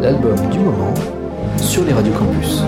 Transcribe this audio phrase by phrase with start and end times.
[0.00, 0.94] l'album du moment
[1.56, 2.62] sur les radios campus.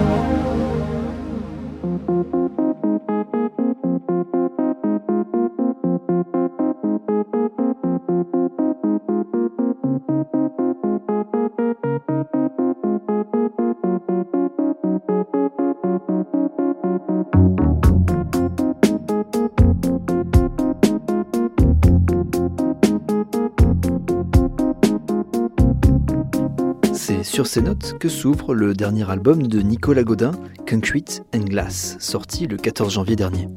[27.40, 30.32] Sur ces notes que s'ouvre le dernier album de Nicolas Godin,
[30.68, 33.48] Concrete and Glass, sorti le 14 janvier dernier.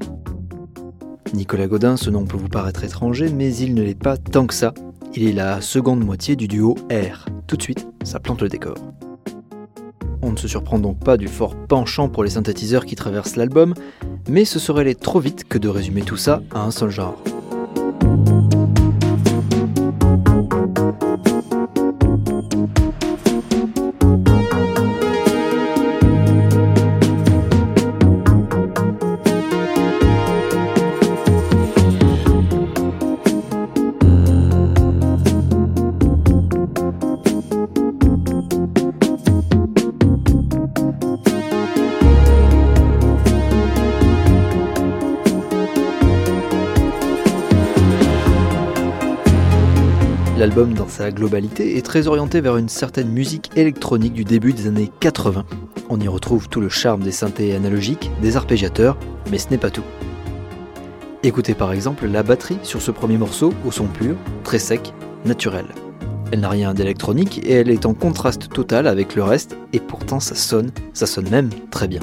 [1.33, 4.53] Nicolas Godin, ce nom peut vous paraître étranger, mais il ne l'est pas tant que
[4.53, 4.73] ça.
[5.15, 7.25] Il est la seconde moitié du duo R.
[7.45, 8.77] Tout de suite, ça plante le décor.
[10.21, 13.73] On ne se surprend donc pas du fort penchant pour les synthétiseurs qui traversent l'album,
[14.29, 17.21] mais ce serait aller trop vite que de résumer tout ça à un seul genre.
[50.55, 54.91] Dans sa globalité, est très orienté vers une certaine musique électronique du début des années
[54.99, 55.45] 80.
[55.89, 58.95] On y retrouve tout le charme des synthés analogiques, des arpégiateurs,
[59.31, 59.83] mais ce n'est pas tout.
[61.23, 64.93] Écoutez par exemple la batterie sur ce premier morceau au son pur, très sec,
[65.25, 65.65] naturel.
[66.31, 70.19] Elle n'a rien d'électronique et elle est en contraste total avec le reste, et pourtant
[70.19, 72.01] ça sonne, ça sonne même très bien.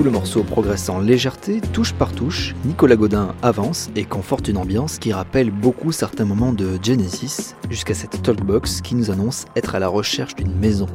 [0.00, 4.56] Tout le morceau progresse en légèreté, touche par touche, Nicolas Godin avance et conforte une
[4.56, 9.74] ambiance qui rappelle beaucoup certains moments de Genesis, jusqu'à cette talkbox qui nous annonce être
[9.74, 10.86] à la recherche d'une maison.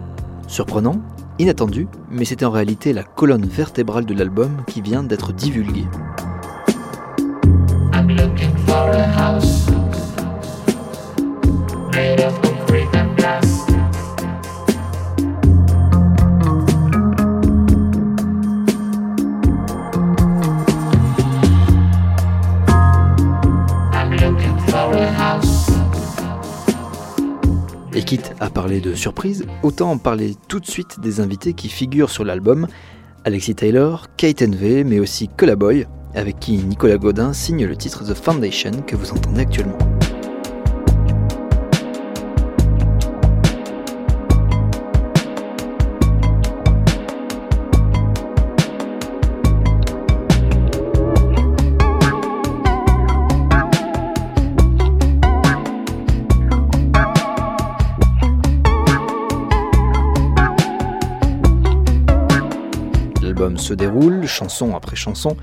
[0.47, 0.99] Surprenant,
[1.37, 5.85] inattendu, mais c'est en réalité la colonne vertébrale de l'album qui vient d'être divulguée.
[28.05, 32.11] Quitte à parler de surprise, autant en parler tout de suite des invités qui figurent
[32.11, 32.67] sur l'album
[33.23, 35.27] Alexis Taylor, Kate NV, mais aussi
[35.57, 39.94] Boy, avec qui Nicolas Godin signe le titre The Foundation que vous entendez actuellement.
[63.57, 65.37] Se déroule, chanson après chanson,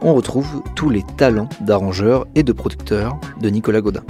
[0.00, 4.02] on retrouve tous les talents d'arrangeurs et de producteurs de Nicolas Godin.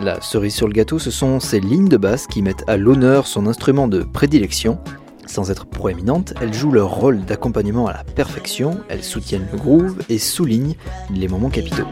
[0.00, 3.26] La cerise sur le gâteau, ce sont ces lignes de basse qui mettent à l'honneur
[3.26, 4.78] son instrument de prédilection.
[5.26, 9.98] Sans être proéminentes, elles jouent leur rôle d'accompagnement à la perfection, elles soutiennent le groove
[10.08, 10.76] et soulignent
[11.12, 11.86] les moments capitaux.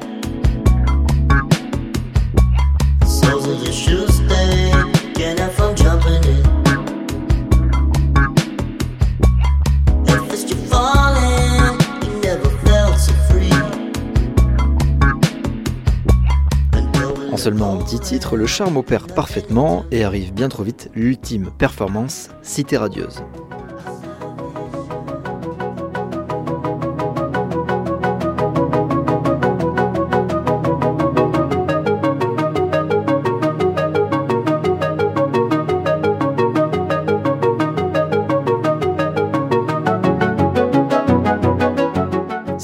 [17.38, 22.76] Seulement 10 titres, le charme opère parfaitement et arrive bien trop vite l'ultime performance, Cité
[22.76, 23.22] radieuse.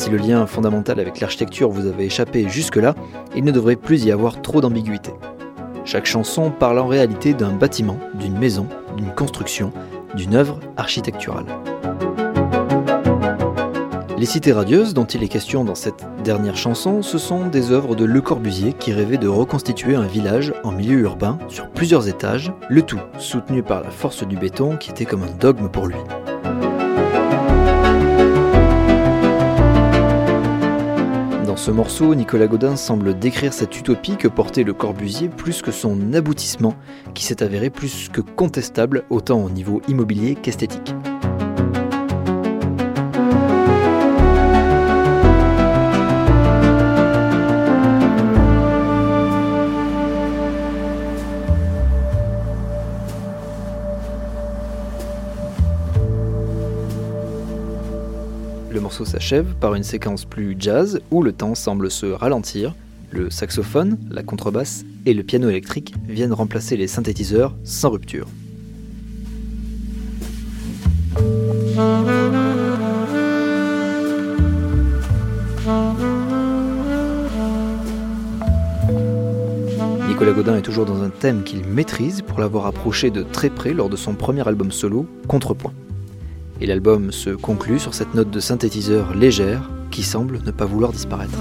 [0.04, 2.94] Si le lien fondamental avec l'architecture vous avait échappé jusque-là,
[3.34, 5.12] il ne devrait plus y avoir trop d'ambiguïté.
[5.86, 8.66] Chaque chanson parle en réalité d'un bâtiment, d'une maison,
[8.98, 9.72] d'une construction,
[10.14, 11.46] d'une œuvre architecturale.
[14.18, 17.96] Les cités radieuses dont il est question dans cette dernière chanson, ce sont des œuvres
[17.96, 22.52] de Le Corbusier qui rêvait de reconstituer un village en milieu urbain sur plusieurs étages,
[22.68, 25.96] le tout soutenu par la force du béton qui était comme un dogme pour lui.
[31.64, 36.12] Ce morceau, Nicolas Godin semble décrire cette utopie que portait le Corbusier plus que son
[36.12, 36.74] aboutissement,
[37.14, 40.94] qui s'est avéré plus que contestable autant au niveau immobilier qu'esthétique.
[59.02, 62.76] S'achève par une séquence plus jazz où le temps semble se ralentir.
[63.10, 68.28] Le saxophone, la contrebasse et le piano électrique viennent remplacer les synthétiseurs sans rupture.
[80.08, 83.74] Nicolas Godin est toujours dans un thème qu'il maîtrise pour l'avoir approché de très près
[83.74, 85.72] lors de son premier album solo, Contrepoint.
[86.60, 90.92] Et l'album se conclut sur cette note de synthétiseur légère qui semble ne pas vouloir
[90.92, 91.38] disparaître.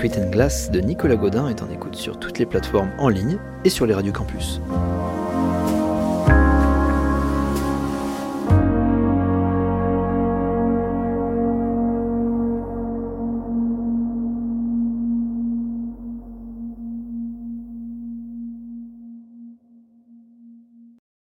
[0.00, 3.36] Concrete and Glass de Nicolas Godin est en écoute sur toutes les plateformes en ligne
[3.66, 4.62] et sur les radios campus.